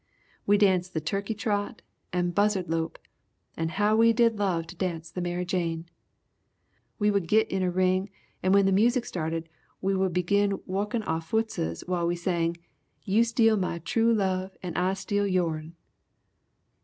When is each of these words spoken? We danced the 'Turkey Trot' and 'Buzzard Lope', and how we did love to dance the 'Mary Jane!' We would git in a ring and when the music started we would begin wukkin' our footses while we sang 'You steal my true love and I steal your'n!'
We 0.47 0.57
danced 0.57 0.95
the 0.95 0.99
'Turkey 0.99 1.35
Trot' 1.35 1.83
and 2.11 2.33
'Buzzard 2.33 2.71
Lope', 2.71 2.97
and 3.55 3.69
how 3.69 3.95
we 3.95 4.13
did 4.13 4.39
love 4.39 4.65
to 4.65 4.75
dance 4.75 5.11
the 5.11 5.21
'Mary 5.21 5.45
Jane!' 5.45 5.85
We 6.97 7.11
would 7.11 7.27
git 7.27 7.47
in 7.51 7.61
a 7.61 7.69
ring 7.69 8.09
and 8.41 8.51
when 8.51 8.65
the 8.65 8.71
music 8.71 9.05
started 9.05 9.47
we 9.79 9.95
would 9.95 10.11
begin 10.11 10.57
wukkin' 10.67 11.03
our 11.05 11.21
footses 11.21 11.81
while 11.85 12.07
we 12.07 12.15
sang 12.15 12.57
'You 13.03 13.23
steal 13.23 13.57
my 13.57 13.77
true 13.77 14.11
love 14.11 14.57
and 14.63 14.75
I 14.75 14.95
steal 14.95 15.27
your'n!' 15.27 15.75